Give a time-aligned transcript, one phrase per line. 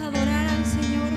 [0.00, 1.10] adorar al Señor.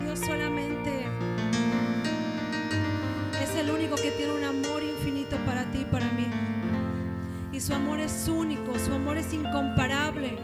[0.00, 1.06] Dios solamente
[3.42, 6.26] es el único que tiene un amor infinito para ti y para mí.
[7.52, 10.36] Y su amor es único, su amor es incomparable.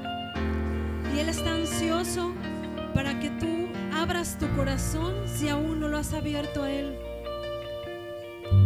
[1.15, 2.33] Y Él está ansioso
[2.95, 6.99] para que tú abras tu corazón si aún no lo has abierto a Él.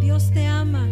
[0.01, 0.87] Dios te ama.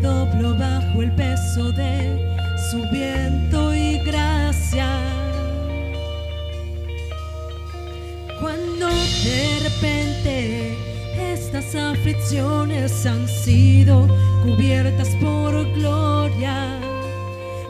[0.00, 2.18] doblo bajo el peso de
[2.70, 4.88] su viento y gracia.
[8.40, 10.76] Cuando de repente
[11.32, 14.08] estas aflicciones han sido
[14.42, 16.78] cubiertas por gloria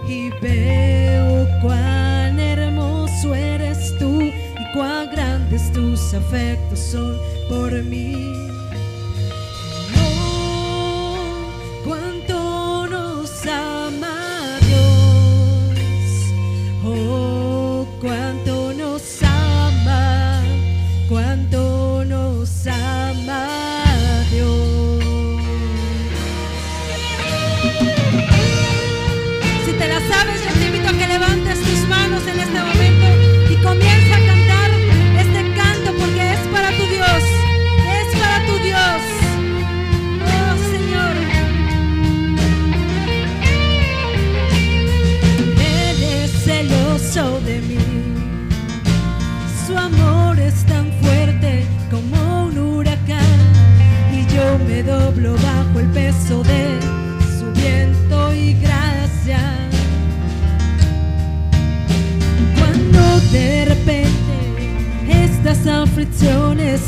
[0.06, 7.16] y veo cuán hermoso eres tú y cuán grandes tus afectos son
[7.48, 8.32] por mí.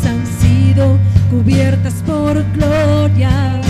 [0.05, 0.99] han sido
[1.31, 3.62] cubiertas por gloria.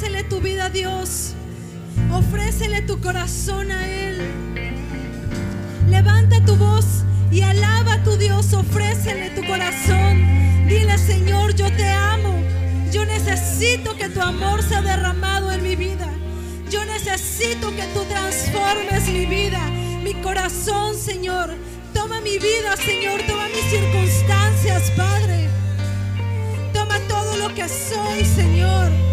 [0.00, 1.34] Ofrécele tu vida a Dios.
[2.10, 4.32] Ofrécele tu corazón a Él.
[5.90, 8.54] Levanta tu voz y alaba a tu Dios.
[8.54, 10.24] Ofrécele tu corazón.
[10.66, 12.32] Dile, Señor, yo te amo.
[12.90, 16.08] Yo necesito que tu amor sea derramado en mi vida.
[16.70, 19.60] Yo necesito que tú transformes mi vida,
[20.02, 21.50] mi corazón, Señor.
[21.92, 23.20] Toma mi vida, Señor.
[23.28, 25.50] Toma mis circunstancias, Padre.
[26.72, 29.10] Toma todo lo que soy, Señor.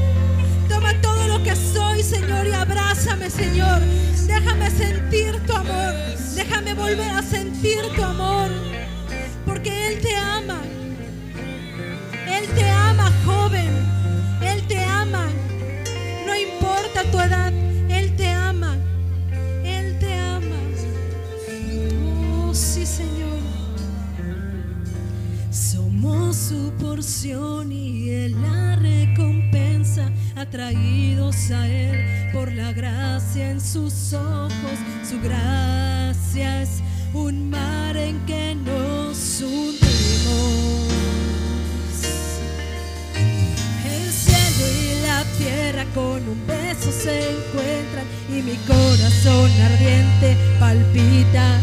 [0.77, 3.81] Toma todo lo que soy, Señor, y abrázame, Señor.
[4.27, 5.95] Déjame sentir tu amor.
[6.35, 8.51] Déjame volver a sentir tu amor.
[9.43, 10.61] Porque Él te ama.
[12.27, 13.86] Él te ama, joven.
[30.47, 34.77] Atraídos a Él por la gracia en sus ojos.
[35.03, 36.81] Su gracia es
[37.13, 40.87] un mar en que nos hundimos.
[43.83, 51.59] El cielo y la tierra con un beso se encuentran y mi corazón ardiente palpita